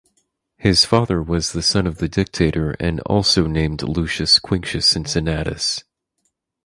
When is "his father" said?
0.57-1.21